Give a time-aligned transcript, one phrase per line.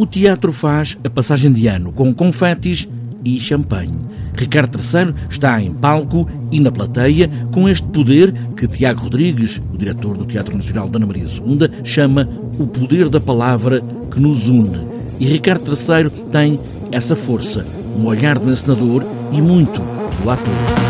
[0.00, 2.88] O teatro faz a passagem de ano com confetes
[3.22, 4.00] e champanhe.
[4.34, 9.76] Ricardo III está em palco e na plateia com este poder que Tiago Rodrigues, o
[9.76, 12.26] diretor do Teatro Nacional da Ana Maria II, chama
[12.58, 14.80] o poder da palavra que nos une.
[15.18, 16.58] E Ricardo III tem
[16.90, 17.62] essa força,
[17.94, 19.04] um olhar do encenador
[19.34, 19.82] e muito
[20.22, 20.89] do ator.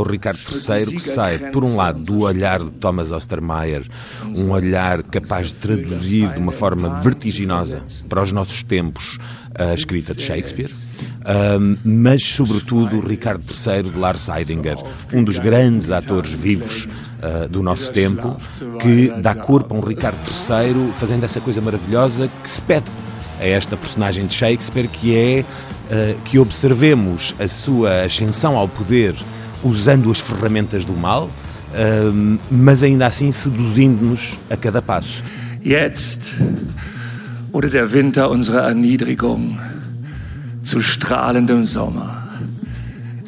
[0.00, 3.86] O Ricardo III que sai, por um lado, do olhar de Thomas Ostermeyer,
[4.34, 9.18] um olhar capaz de traduzir de uma forma vertiginosa para os nossos tempos
[9.54, 10.70] a escrita de Shakespeare,
[11.84, 14.78] mas, sobretudo, o Ricardo III de Lars Heidinger,
[15.12, 18.36] um dos grandes atores vivos uh, do nosso tempo,
[18.80, 22.86] que dá corpo a um Ricardo III fazendo essa coisa maravilhosa que se pede
[23.38, 29.14] a esta personagem de Shakespeare, que é uh, que observemos a sua ascensão ao poder
[29.62, 35.22] usando as ferramentas do mal, uh, mas ainda assim seduzindo-nos a cada passo.
[35.62, 36.32] Jetzt
[37.52, 39.58] wurde der Winter unserer Erniedrigung
[40.62, 42.18] zu strahlendem Sommer.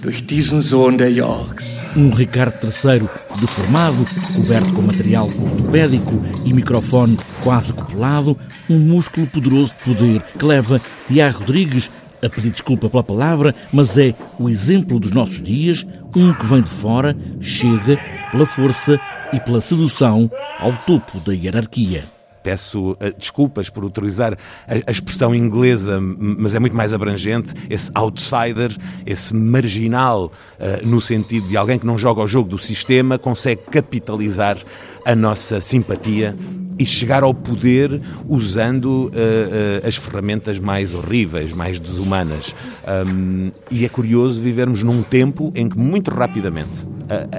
[0.00, 1.78] Durch diesen Sohn der Yorks.
[1.94, 3.08] Um Ricardo III
[3.40, 8.36] deformado, coberto com material ortopédico e microfone quase acoplado,
[8.68, 11.90] um músculo poderoso de poder que leva Tiago Rodrigues
[12.22, 16.62] a pedir desculpa pela palavra, mas é o exemplo dos nossos dias, um que vem
[16.62, 17.98] de fora, chega
[18.30, 19.00] pela força
[19.32, 22.04] e pela sedução ao topo da hierarquia.
[22.42, 27.54] Peço uh, desculpas por utilizar a, expressão inglesa, mas é muito mais abrangente.
[27.70, 30.26] Esse outsider, esse marginal,
[30.58, 34.58] uh, no sentido de alguém que não joga ao jogo do sistema, consegue capitalizar
[35.04, 36.36] a nossa simpatia
[36.78, 42.54] e chegar ao poder usando uh, uh, as ferramentas mais horríveis, mais desumanas.
[43.06, 46.86] Um, e é curioso vivermos num tempo em que, muito rapidamente,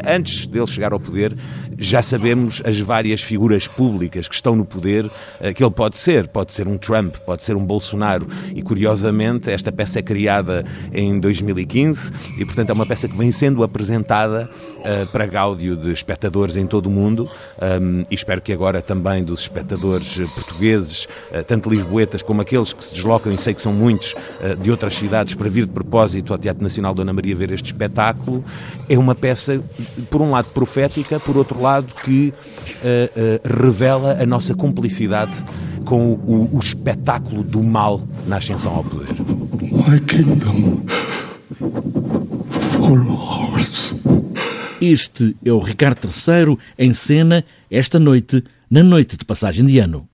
[0.07, 1.35] antes dele chegar ao poder,
[1.77, 5.09] já sabemos as várias figuras públicas que estão no poder
[5.55, 6.27] que ele pode ser.
[6.27, 8.28] Pode ser um Trump, pode ser um Bolsonaro.
[8.56, 10.63] E, curiosamente, esta peça é criada
[10.94, 14.50] em 2015 e, portanto, é uma peça que vem sendo apresentada
[15.11, 17.28] para gáudio de espectadores em todo o mundo
[17.81, 22.84] um, e espero que agora também dos espectadores portugueses, uh, tanto lisboetas como aqueles que
[22.84, 26.34] se deslocam, e sei que são muitos, uh, de outras cidades para vir de propósito
[26.34, 28.44] ao Teatro Nacional Dona Maria ver este espetáculo,
[28.90, 29.62] é uma peça,
[30.09, 35.44] por um lado, profética, por outro lado, que uh, revela a nossa cumplicidade
[35.85, 39.16] com o, o espetáculo do mal na ascensão ao poder.
[39.62, 40.84] My kingdom
[42.78, 43.94] for ours.
[44.81, 50.02] Este é o Ricardo III em cena esta noite, na noite de passagem de ano.